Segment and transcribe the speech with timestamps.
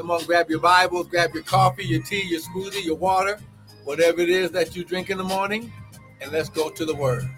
[0.00, 3.38] Come on, grab your Bibles, grab your coffee, your tea, your smoothie, your water,
[3.84, 5.70] whatever it is that you drink in the morning,
[6.22, 7.28] and let's go to the Word.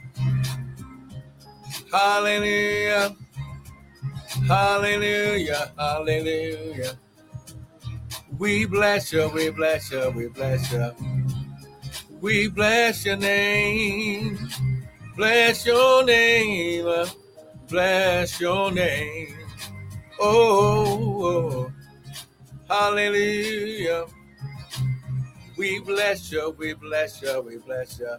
[1.91, 3.17] Hallelujah.
[4.47, 5.73] Hallelujah.
[5.77, 6.97] Hallelujah.
[8.39, 10.95] We bless you, we bless you, we bless you.
[12.21, 14.39] We bless your name.
[15.17, 17.07] Bless your name.
[17.69, 19.37] Bless your name.
[20.21, 20.87] Oh,
[21.25, 21.67] oh.
[21.67, 21.73] oh.
[22.69, 24.07] Hallelujah.
[25.57, 28.17] We bless you, we bless you, we bless you.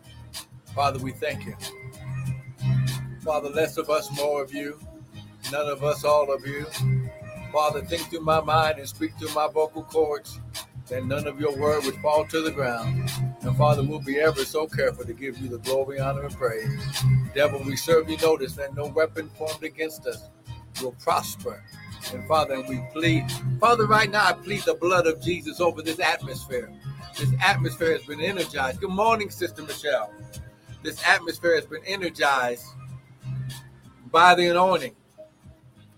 [0.76, 1.56] Father, we thank you.
[3.22, 4.80] Father, less of us, more of you.
[5.52, 6.66] None of us, all of you.
[7.52, 10.40] Father, think through my mind and speak through my vocal cords
[10.88, 13.10] that none of your word would fall to the ground.
[13.42, 16.70] And Father, we'll be ever so careful to give you the glory, honor, and praise.
[17.34, 20.30] Devil, we serve you notice that no weapon formed against us
[20.82, 21.64] will prosper.
[22.12, 26.00] And Father, we plead, Father, right now I plead the blood of Jesus over this
[26.00, 26.72] atmosphere.
[27.18, 28.82] This atmosphere has been energized.
[28.82, 30.12] Good morning, Sister Michelle.
[30.82, 32.66] This atmosphere has been energized
[34.12, 34.96] by the anointing.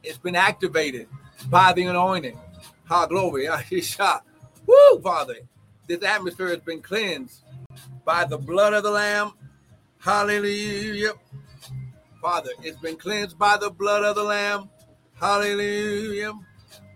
[0.03, 1.07] It's been activated
[1.49, 2.39] by the anointing.
[2.85, 3.47] Ha, glory.
[4.67, 5.37] Woo, Father.
[5.87, 7.41] This atmosphere has been cleansed
[8.03, 9.33] by the blood of the Lamb.
[9.99, 11.13] Hallelujah.
[12.21, 14.69] Father, it's been cleansed by the blood of the Lamb.
[15.15, 16.33] Hallelujah.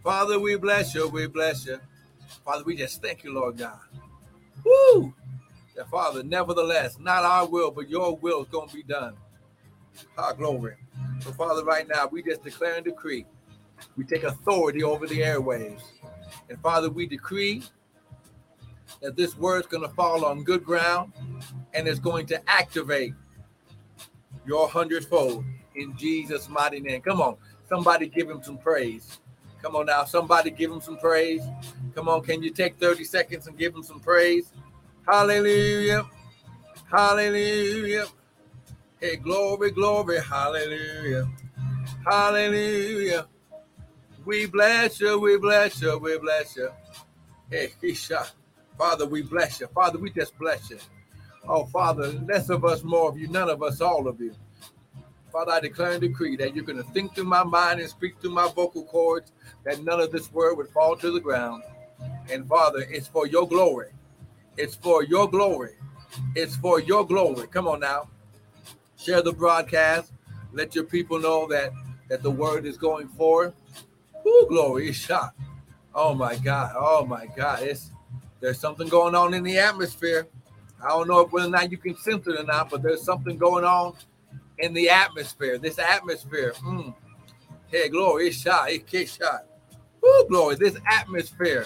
[0.03, 1.07] Father, we bless you.
[1.07, 1.79] We bless you.
[2.43, 3.79] Father, we just thank you, Lord God.
[4.65, 5.13] Woo!
[5.75, 9.15] That Father, nevertheless, not our will, but your will is going to be done.
[10.17, 10.75] Our glory.
[11.21, 13.25] So, Father, right now, we just declare and decree.
[13.95, 15.81] We take authority over the airwaves.
[16.49, 17.63] And Father, we decree
[19.01, 21.13] that this word is going to fall on good ground
[21.73, 23.13] and is going to activate
[24.45, 25.45] your hundredfold
[25.75, 27.01] in Jesus' mighty name.
[27.01, 27.37] Come on,
[27.69, 29.19] somebody give him some praise.
[29.61, 31.41] Come on now, somebody give him some praise.
[31.95, 34.51] Come on, can you take 30 seconds and give him some praise?
[35.07, 36.05] Hallelujah.
[36.91, 38.05] Hallelujah.
[38.99, 40.19] Hey, glory, glory.
[40.21, 41.29] Hallelujah.
[42.05, 43.27] Hallelujah.
[44.25, 46.69] We bless you, we bless you, we bless you.
[47.49, 48.29] Hey, Kisha.
[48.77, 49.67] Father, we bless you.
[49.67, 50.77] Father, we just bless you.
[51.47, 54.33] Oh, Father, less of us, more of you, none of us, all of you.
[55.31, 58.19] Father, I declare and decree that you're going to think through my mind and speak
[58.19, 59.31] through my vocal cords,
[59.63, 61.63] that none of this word would fall to the ground.
[62.31, 63.89] And Father, it's for your glory.
[64.57, 65.75] It's for your glory.
[66.35, 67.47] It's for your glory.
[67.47, 68.09] Come on now.
[68.97, 70.11] Share the broadcast.
[70.51, 71.71] Let your people know that
[72.09, 73.53] that the word is going forth.
[74.25, 75.35] Whoo, glory, shot.
[75.93, 76.73] Oh my God.
[76.75, 77.61] Oh my God.
[77.61, 77.91] It's
[78.39, 80.27] there's something going on in the atmosphere.
[80.83, 83.37] I don't know whether or not you can sense it or not, but there's something
[83.37, 83.95] going on
[84.59, 85.57] in the atmosphere.
[85.57, 86.53] This atmosphere.
[86.63, 86.93] Mm.
[87.67, 88.69] Hey, glory, it's shot.
[88.69, 89.45] It's shot.
[90.01, 90.55] Whoo, glory.
[90.55, 91.65] This atmosphere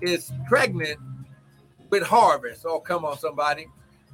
[0.00, 0.98] is pregnant
[1.90, 2.64] with harvest.
[2.66, 3.66] Oh, come on, somebody.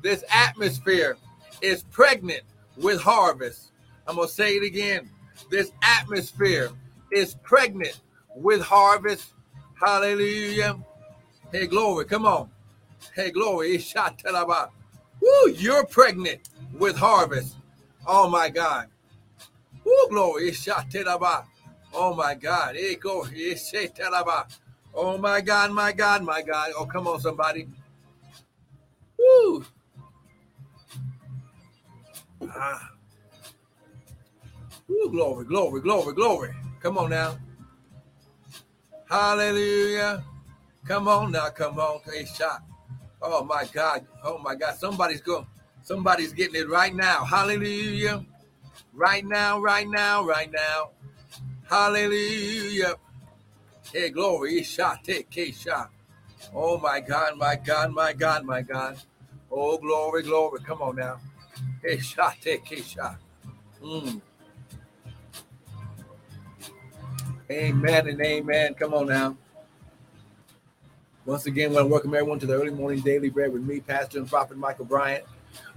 [0.02, 1.16] This atmosphere
[1.60, 2.42] is pregnant
[2.76, 3.72] with harvest.
[4.06, 5.10] I'm going to say it again.
[5.50, 6.70] This atmosphere
[7.12, 8.00] is pregnant
[8.34, 9.34] with harvest.
[9.80, 10.78] Hallelujah.
[11.52, 12.04] Hey, glory.
[12.06, 12.50] Come on.
[13.14, 13.74] Hey, glory.
[13.74, 14.22] it's shot.
[15.20, 16.48] Woo, you're pregnant
[16.78, 17.56] with harvest.
[18.06, 18.88] Oh my God.
[19.84, 20.52] Woo, glory.
[21.94, 22.76] Oh my God.
[24.94, 26.70] Oh my God, my God, my God.
[26.76, 27.68] Oh, come on, somebody.
[29.18, 29.64] Woo.
[32.48, 32.90] Ah.
[34.88, 36.54] Woo, glory, glory, glory, glory.
[36.80, 37.38] Come on now.
[39.08, 40.24] Hallelujah.
[40.86, 42.00] Come on now, come on.
[42.04, 42.62] Hey, shot.
[43.20, 44.06] Oh my God.
[44.24, 44.74] Oh my God.
[44.76, 45.46] Somebody's going,
[45.82, 47.24] somebody's getting it right now.
[47.24, 48.24] Hallelujah.
[48.92, 50.90] Right now, right now, right now.
[51.68, 52.94] Hallelujah.
[53.92, 54.62] Hey, glory.
[54.62, 55.04] Shot.
[55.04, 55.90] Take K shot.
[56.54, 58.98] Oh my God, my God, my God, my God.
[59.50, 60.60] Oh, glory, glory.
[60.60, 61.18] Come on now.
[61.82, 62.36] Hey, shot.
[62.40, 63.18] Take K shot.
[63.82, 64.20] Mm.
[67.50, 68.74] Amen and amen.
[68.74, 69.36] Come on now.
[71.24, 73.80] Once again, I want to welcome everyone to the early morning daily bread with me,
[73.80, 75.24] Pastor and Prophet Michael Bryant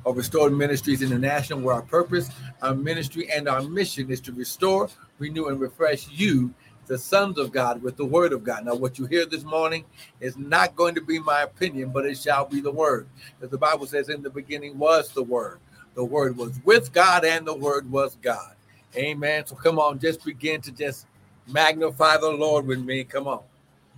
[0.05, 2.29] of Restored Ministries International, where our purpose,
[2.61, 6.53] our ministry, and our mission is to restore, renew, and refresh you,
[6.85, 8.65] the sons of God, with the word of God.
[8.65, 9.85] Now, what you hear this morning
[10.19, 13.07] is not going to be my opinion, but it shall be the word.
[13.41, 15.59] As the Bible says, in the beginning was the word.
[15.95, 18.53] The word was with God, and the word was God.
[18.95, 19.45] Amen.
[19.45, 21.07] So come on, just begin to just
[21.47, 23.03] Magnify the Lord with me.
[23.03, 23.41] Come on.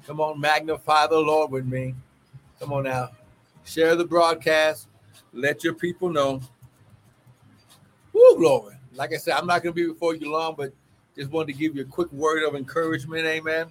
[0.05, 1.95] Come on, magnify the Lord with me.
[2.59, 3.11] Come on now.
[3.63, 4.87] Share the broadcast.
[5.33, 6.41] Let your people know.
[8.13, 8.75] Woo, glory.
[8.93, 10.73] Like I said, I'm not going to be before you long, but
[11.15, 13.25] just wanted to give you a quick word of encouragement.
[13.25, 13.67] Amen.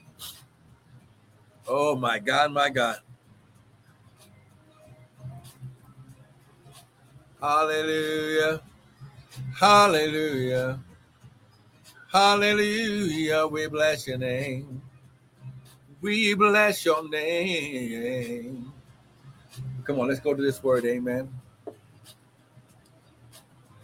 [1.69, 2.99] Oh my God, my God.
[7.41, 8.63] Hallelujah.
[9.59, 10.81] Hallelujah.
[12.13, 13.47] Hallelujah.
[13.47, 14.83] We bless your name.
[16.01, 18.73] We bless your name.
[19.85, 20.85] Come on, let's go to this word.
[20.85, 21.29] Amen.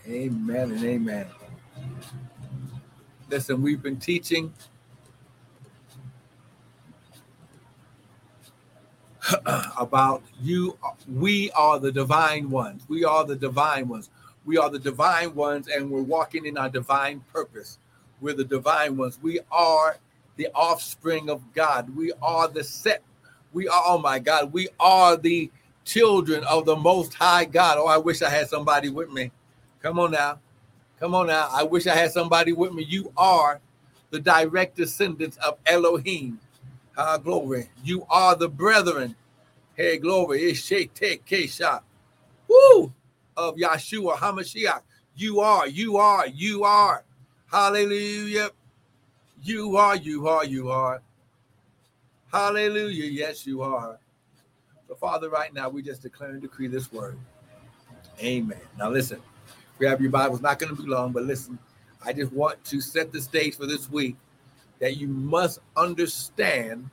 [0.09, 1.27] Amen and amen.
[3.31, 4.53] Listen, we've been teaching
[9.79, 10.79] about you.
[11.09, 12.85] We are the divine ones.
[12.89, 14.11] We are the divine ones.
[14.45, 17.79] We are the divine ones, and we're walking in our divine purpose.
[18.21, 19.19] We're the divine ones.
[19.23, 19.99] We are
[20.37, 21.97] the offspring of God.
[21.97, 23.03] We are the set.
[23.53, 25.51] We are, oh my God, we are the
[25.85, 27.79] children of the Most High God.
[27.79, 29.31] Oh, I wish I had somebody with me.
[29.83, 30.39] Come on now.
[31.01, 31.49] Come on now.
[31.51, 32.85] I wish I had somebody with me.
[32.85, 33.61] You are
[34.11, 36.39] the direct descendants of Elohim.
[36.97, 37.69] Ah, glory.
[37.83, 39.17] You are the brethren.
[39.75, 40.53] Hey, glory.
[40.53, 41.81] Kesha.
[42.49, 42.93] Woo!
[43.37, 44.83] Of Yahshua HaMashiach.
[45.17, 47.03] You are, you are, you are.
[47.51, 48.51] Hallelujah.
[49.43, 51.03] You are, you are, you are.
[52.33, 53.11] Hallelujah.
[53.11, 53.99] Yes, you are.
[54.89, 57.19] So, Father, right now, we just declare and decree this word.
[58.21, 58.61] Amen.
[58.79, 59.21] Now, listen,
[59.79, 60.35] grab your Bible.
[60.35, 61.59] It's not going to be long, but listen,
[62.05, 64.17] I just want to set the stage for this week
[64.81, 66.91] that you must understand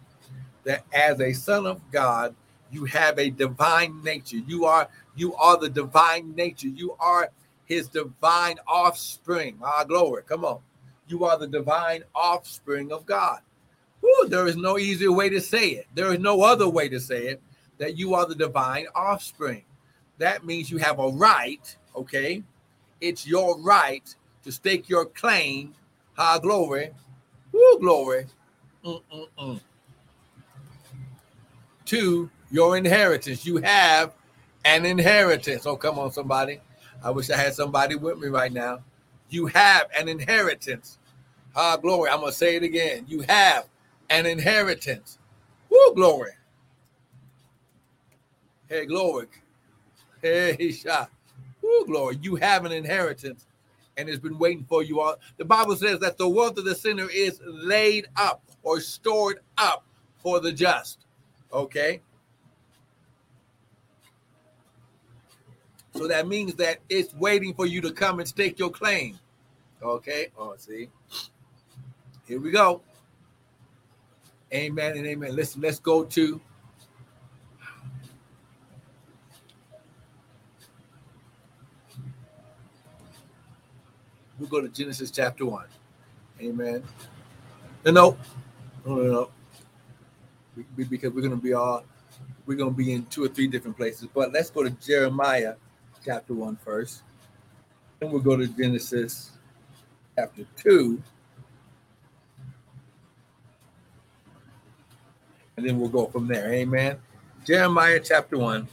[0.64, 2.36] that as a son of God,
[2.72, 4.38] you have a divine nature.
[4.38, 6.68] You are you are the divine nature.
[6.68, 7.30] You are
[7.66, 9.58] his divine offspring.
[9.64, 10.24] Ah, glory.
[10.24, 10.60] Come on.
[11.08, 13.40] You are the divine offspring of God.
[14.28, 15.88] There is no easier way to say it.
[15.94, 17.42] There is no other way to say it
[17.80, 19.64] that you are the divine offspring.
[20.20, 22.44] That means you have a right, okay?
[23.02, 24.04] It's your right
[24.44, 25.74] to stake your claim,
[26.14, 26.92] high glory,
[27.52, 28.26] whoo, glory,
[28.84, 29.60] Mm-mm-mm.
[31.86, 33.46] to your inheritance.
[33.46, 34.14] You have
[34.66, 35.66] an inheritance.
[35.66, 36.60] Oh, come on, somebody.
[37.04, 38.80] I wish I had somebody with me right now.
[39.30, 40.98] You have an inheritance.
[41.56, 42.10] High glory.
[42.10, 43.06] I'm going to say it again.
[43.08, 43.66] You have
[44.10, 45.18] an inheritance.
[45.70, 46.32] Woo, glory.
[48.68, 49.28] Hey, glory.
[50.22, 51.10] Hey, shot.
[51.70, 52.18] Woo, glory.
[52.22, 53.46] You have an inheritance
[53.96, 55.16] and it's been waiting for you all.
[55.38, 59.86] The Bible says that the wealth of the sinner is laid up or stored up
[60.18, 61.06] for the just.
[61.54, 62.02] Okay.
[65.96, 69.20] So that means that it's waiting for you to come and stake your claim.
[69.84, 70.28] Okay.
[70.38, 70.90] Oh, see.
[72.26, 72.82] Here we go.
[74.54, 75.36] Amen and amen.
[75.36, 76.42] Listen, let's go to
[84.40, 85.68] we'll go to Genesis chapter one.
[86.42, 86.84] Amen.
[87.86, 88.18] No, no,
[88.86, 89.30] no, no, no.
[90.76, 91.84] Because we're going to be all,
[92.46, 94.08] we're going to be in two or three different places.
[94.14, 95.56] But let's go to Jeremiah
[96.04, 97.04] chapter one first.
[98.00, 99.32] Then we'll go to Genesis
[100.16, 101.02] chapter two.
[105.58, 106.54] And then we'll go from there.
[106.54, 106.98] Amen.
[107.46, 108.68] Jeremiah chapter one.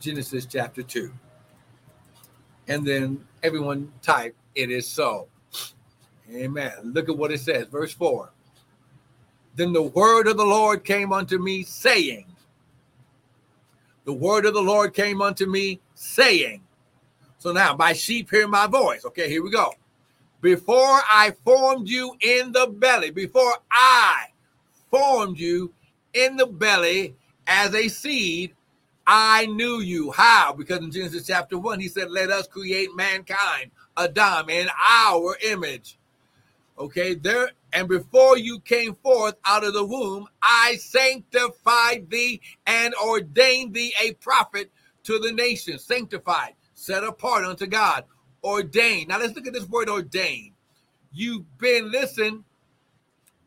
[0.00, 1.12] Genesis chapter 2
[2.68, 5.28] and then everyone type, it is so.
[6.30, 6.72] Amen.
[6.84, 8.30] Look at what it says, verse 4.
[9.56, 12.26] Then the word of the Lord came unto me, saying,
[14.04, 16.62] The word of the Lord came unto me, saying,
[17.38, 19.04] So now my sheep hear my voice.
[19.06, 19.72] Okay, here we go.
[20.40, 24.26] Before I formed you in the belly, before I
[24.90, 25.72] formed you
[26.12, 28.54] in the belly as a seed,
[29.10, 30.12] I knew you.
[30.12, 30.52] How?
[30.52, 35.98] Because in Genesis chapter 1, he said, Let us create mankind, Adam, in our image.
[36.78, 42.94] Okay, there and before you came forth out of the womb, I sanctified thee and
[43.02, 44.70] ordained thee a prophet
[45.04, 45.84] to the nations.
[45.84, 48.04] Sanctified, set apart unto God,
[48.44, 49.08] ordained.
[49.08, 50.52] Now let's look at this word ordained.
[51.12, 52.44] You've been, listen,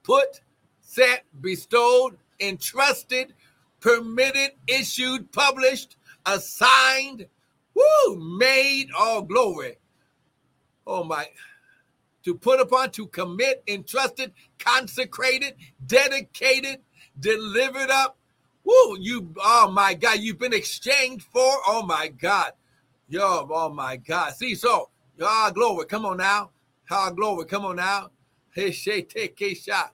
[0.02, 0.42] put,
[0.80, 3.36] set, bestowed, entrusted,
[3.82, 7.26] permitted, issued, published, assigned,
[7.74, 9.78] woo, made, all glory.
[10.88, 11.28] Oh my,
[12.24, 16.80] to put upon, to commit, entrusted, consecrated, dedicated,
[17.20, 18.18] delivered up.
[18.64, 22.52] Woo, you, oh my God, you've been exchanged for, oh my God.
[23.10, 24.34] Yo, oh my God.
[24.36, 24.90] See, so,
[25.22, 26.52] ah, glory, come on now.
[26.90, 28.12] Ah, glory, come on now.
[28.54, 29.94] Hey, take a shot.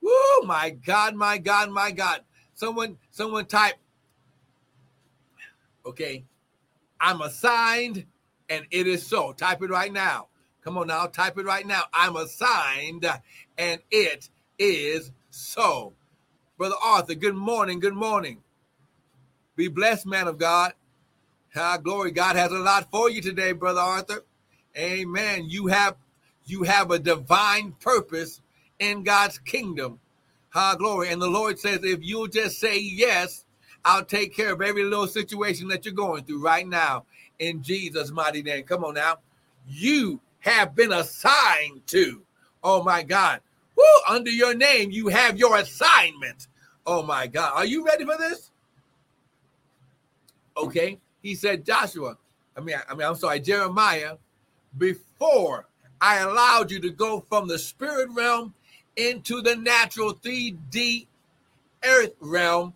[0.00, 2.20] Woo, my God, my God, my God.
[2.56, 3.74] Someone, someone type,
[5.84, 6.24] okay,
[6.98, 8.06] I'm assigned
[8.48, 9.32] and it is so.
[9.32, 10.28] Type it right now.
[10.62, 11.82] Come on now, type it right now.
[11.92, 13.04] I'm assigned
[13.58, 15.92] and it is so.
[16.56, 17.78] Brother Arthur, good morning.
[17.78, 18.38] Good morning.
[19.54, 20.72] Be blessed, man of God.
[21.54, 22.10] Ah, glory.
[22.10, 24.24] God has a lot for you today, Brother Arthur.
[24.78, 25.44] Amen.
[25.50, 25.96] You have
[26.46, 28.40] you have a divine purpose
[28.78, 30.00] in God's kingdom.
[30.58, 31.10] Ah, glory.
[31.10, 33.44] And the Lord says, if you'll just say yes,
[33.84, 37.04] I'll take care of every little situation that you're going through right now
[37.38, 38.64] in Jesus' mighty name.
[38.64, 39.18] Come on now.
[39.68, 42.22] You have been assigned to.
[42.64, 43.42] Oh my God.
[43.76, 46.48] Woo, under your name, you have your assignment.
[46.86, 47.52] Oh my God.
[47.54, 48.50] Are you ready for this?
[50.56, 50.98] Okay.
[51.20, 52.16] He said, Joshua,
[52.56, 54.16] I mean, I mean, I'm sorry, Jeremiah,
[54.78, 55.68] before
[56.00, 58.54] I allowed you to go from the spirit realm
[58.96, 61.06] into the natural 3D
[61.84, 62.74] earth realm,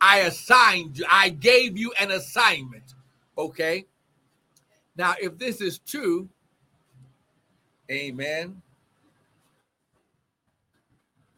[0.00, 2.94] I assigned you, I gave you an assignment.
[3.36, 3.86] Okay.
[4.96, 6.28] Now, if this is true,
[7.90, 8.60] amen.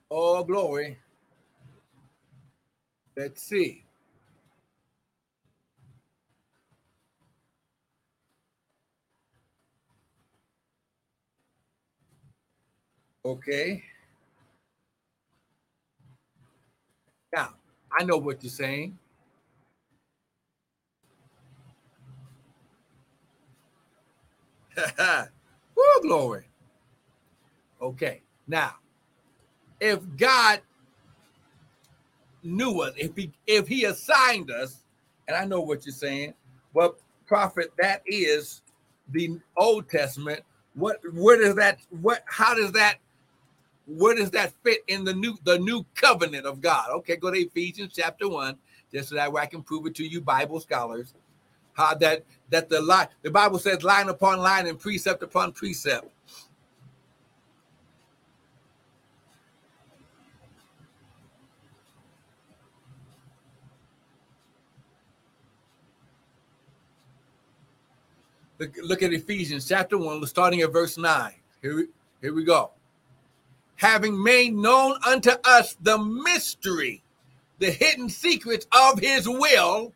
[0.08, 0.98] All glory.
[3.16, 3.84] Let's see.
[13.24, 13.84] Okay.
[17.34, 17.54] Now,
[17.98, 18.98] I know what you're saying.
[25.76, 26.44] Woo, glory.
[27.80, 28.22] Okay.
[28.46, 28.74] Now,
[29.80, 30.60] if God
[32.42, 34.84] knew us, if he if he assigned us,
[35.28, 36.34] and I know what you're saying,
[36.74, 38.62] but prophet, that is
[39.10, 40.40] the Old Testament.
[40.74, 42.96] What where does that what how does that
[43.86, 46.90] where does that fit in the new the new covenant of God?
[46.90, 48.56] Okay, go to Ephesians chapter one,
[48.92, 51.14] just so that way I can prove it to you, Bible scholars.
[51.74, 56.08] How that that the line the Bible says line upon line and precept upon precept.
[68.58, 71.32] Look, look at Ephesians chapter 1, starting at verse 9.
[71.62, 71.86] Here
[72.20, 72.70] here we go.
[73.82, 77.02] Having made known unto us the mystery,
[77.58, 79.92] the hidden secrets of his will,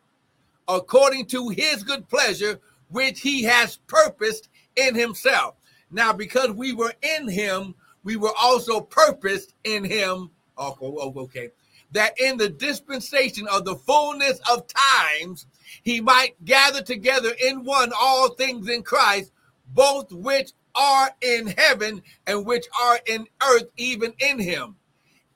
[0.67, 5.55] according to his good pleasure, which he has purposed in himself.
[5.89, 10.31] Now, because we were in him, we were also purposed in him.
[10.57, 11.51] Oh, oh, oh okay
[11.91, 15.47] that in the dispensation of the fullness of times
[15.83, 19.31] he might gather together in one all things in Christ,
[19.73, 24.75] both which are in heaven and which are in earth, even in him,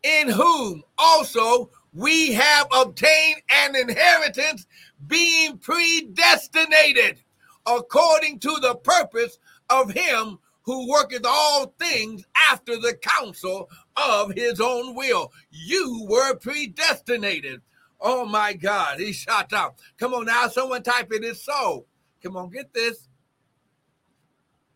[0.03, 4.65] in whom also we have obtained an inheritance,
[5.07, 7.21] being predestinated
[7.65, 9.37] according to the purpose
[9.69, 15.31] of him who worketh all things after the counsel of his own will.
[15.49, 17.61] You were predestinated.
[17.99, 19.75] Oh my God, he shot out.
[19.97, 21.85] Come on now, someone type it is so.
[22.23, 23.07] Come on, get this.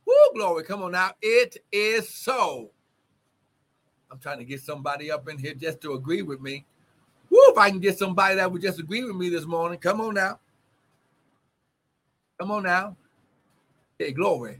[0.06, 0.64] Woo, glory.
[0.64, 1.12] Come on now.
[1.22, 2.72] It is so.
[4.12, 6.66] I'm trying to get somebody up in here just to agree with me.
[7.30, 9.80] Woo, if I can get somebody that would just agree with me this morning.
[9.80, 10.40] Come on now.
[12.40, 12.96] Come on now.
[13.98, 14.60] Hey, glory.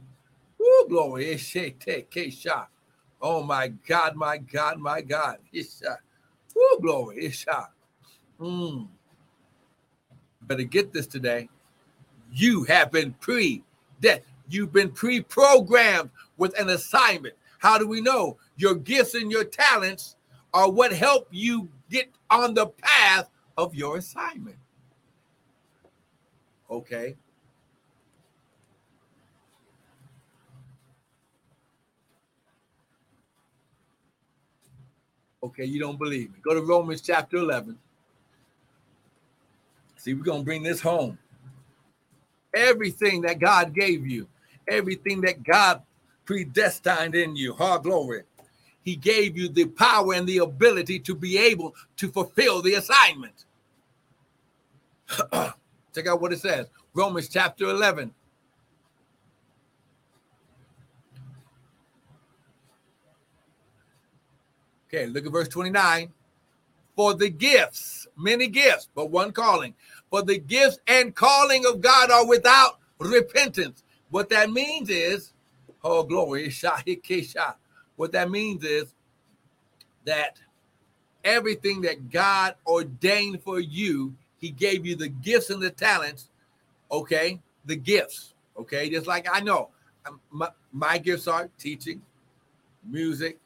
[0.58, 1.28] Woo, glory.
[1.28, 2.70] It's shot.
[3.22, 5.38] Oh my God, my God, my God.
[5.54, 6.00] It's shot.
[6.56, 7.26] Woo, glory.
[7.26, 7.72] It's shot.
[8.40, 8.88] Mm.
[10.42, 11.50] Better get this today.
[12.32, 13.64] You have been pre
[14.02, 17.36] that you've been pre-programmed with an assignment.
[17.60, 18.38] How do we know?
[18.58, 20.16] Your gifts and your talents
[20.54, 24.58] are what help you get on the path of your assignment.
[26.70, 27.16] Okay.
[35.44, 36.40] Okay, you don't believe me.
[36.42, 37.78] Go to Romans chapter 11.
[39.98, 41.20] See, we're going to bring this home.
[42.56, 44.28] Everything that God gave you,
[44.68, 45.82] everything that God
[46.26, 48.24] predestined in you, hard glory.
[48.84, 53.46] He gave you the power and the ability to be able to fulfill the assignment.
[55.94, 58.14] Check out what it says Romans chapter 11.
[64.88, 66.12] Okay, look at verse 29.
[66.96, 69.74] For the gifts, many gifts, but one calling.
[70.10, 73.84] For the gifts and calling of God are without repentance.
[74.10, 75.34] What that means is,
[75.84, 76.54] oh glory,
[77.96, 78.94] what that means is
[80.06, 80.40] that
[81.24, 86.30] everything that God ordained for you, He gave you the gifts and the talents.
[86.92, 88.34] Okay, the gifts.
[88.58, 89.70] Okay, just like I know,
[90.08, 92.02] um, my, my gifts are teaching,
[92.84, 93.40] music,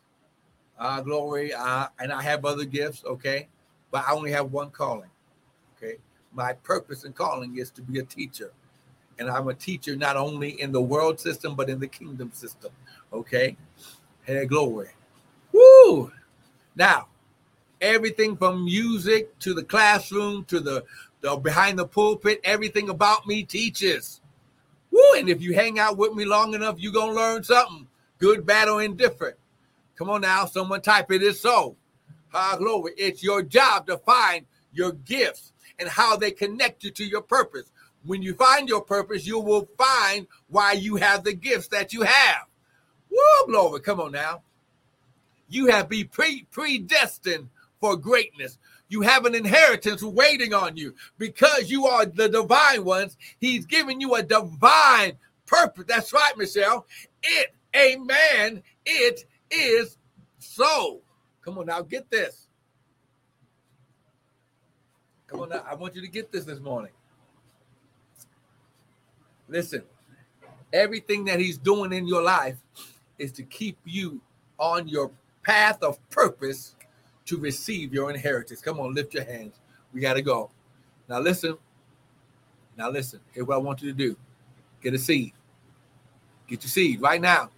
[0.80, 1.54] Uh, glory.
[1.54, 3.48] Uh, and I have other gifts, okay?
[3.92, 5.10] But I only have one calling,
[5.78, 5.98] okay?
[6.34, 8.52] My purpose and calling is to be a teacher.
[9.20, 12.72] And I'm a teacher not only in the world system, but in the kingdom system,
[13.12, 13.58] okay?
[14.24, 14.90] Hey, glory.
[15.52, 16.12] Woo!
[16.76, 17.08] Now,
[17.82, 20.86] everything from music to the classroom to the,
[21.22, 24.22] the behind the pulpit, everything about me teaches.
[24.92, 25.14] Woo!
[25.18, 27.88] And if you hang out with me long enough, you're gonna learn something,
[28.20, 29.36] good, bad, or indifferent.
[29.96, 31.76] Come on now, someone type it is so.
[32.34, 32.94] Ah, glory.
[32.98, 37.72] It's your job to find your gifts and how they connect you to your purpose.
[38.06, 42.04] When you find your purpose, you will find why you have the gifts that you
[42.04, 42.46] have.
[43.10, 43.82] Woo, glory.
[43.82, 44.42] Come on now.
[45.50, 48.58] You have been pre- predestined for greatness.
[48.88, 53.18] You have an inheritance waiting on you because you are the divine ones.
[53.40, 55.14] He's giving you a divine
[55.46, 55.86] purpose.
[55.88, 56.86] That's right, Michelle.
[57.22, 58.64] It, amen.
[58.86, 59.98] It is
[60.40, 61.02] so.
[61.42, 62.48] Come on now, get this.
[65.28, 66.92] Come on now, I want you to get this this morning.
[69.50, 69.84] Listen,
[70.72, 72.58] everything that he's doing in your life
[73.18, 74.22] is to keep you
[74.60, 75.12] on your
[75.44, 76.76] path of purpose
[77.26, 78.62] to receive your inheritance.
[78.62, 79.60] Come on, lift your hands.
[79.94, 80.52] We got to go.
[81.08, 81.58] Now, listen.
[82.78, 83.20] Now, listen.
[83.32, 84.16] Here's what I want you to do
[84.82, 85.34] get a seed.
[86.48, 87.50] Get your seed right now.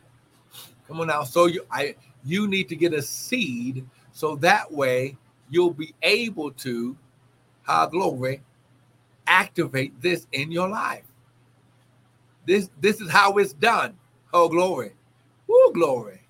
[0.87, 1.23] Come on now.
[1.23, 5.17] So you I you need to get a seed so that way
[5.49, 6.97] you'll be able to,
[7.63, 8.41] high glory,
[9.27, 11.03] activate this in your life.
[12.45, 13.97] This this is how it's done.
[14.33, 14.93] Oh glory.
[15.47, 16.21] Woo glory.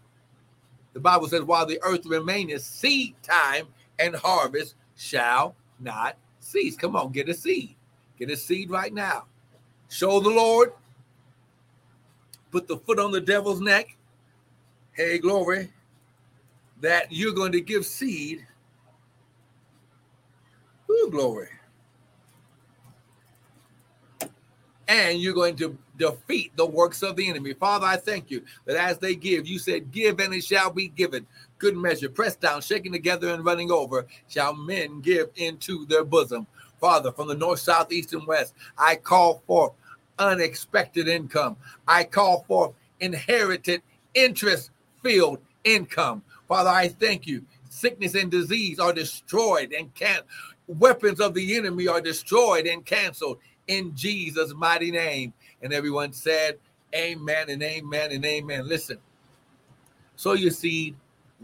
[0.93, 3.67] The Bible says, while the earth remaineth, seed time
[3.99, 6.75] and harvest shall not cease.
[6.75, 7.75] Come on, get a seed.
[8.19, 9.25] Get a seed right now.
[9.89, 10.73] Show the Lord.
[12.51, 13.95] Put the foot on the devil's neck.
[14.91, 15.71] Hey, glory.
[16.81, 18.45] That you're going to give seed.
[20.89, 21.47] Ooh, glory.
[24.87, 27.53] And you're going to defeat the works of the enemy.
[27.53, 30.87] Father, I thank you that as they give, you said, Give and it shall be
[30.87, 31.27] given.
[31.59, 36.47] Good measure, pressed down, shaken together, and running over, shall men give into their bosom.
[36.79, 39.73] Father, from the north, south, east, and west, I call for
[40.17, 41.55] unexpected income.
[41.87, 43.83] I call for inherited
[44.15, 44.71] interest
[45.03, 46.23] filled income.
[46.47, 47.45] Father, I thank you.
[47.69, 50.25] Sickness and disease are destroyed and can't
[50.67, 53.37] weapons of the enemy are destroyed and canceled
[53.67, 55.33] in Jesus' mighty name.
[55.61, 56.57] And everyone said,
[56.93, 58.67] Amen and amen and amen.
[58.67, 58.97] Listen,
[60.15, 60.95] sow your seed,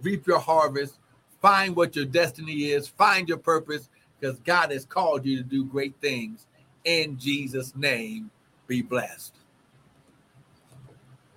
[0.01, 0.99] reap your harvest,
[1.41, 5.63] find what your destiny is, find your purpose, because God has called you to do
[5.63, 6.47] great things.
[6.83, 8.29] In Jesus' name,
[8.67, 9.35] be blessed.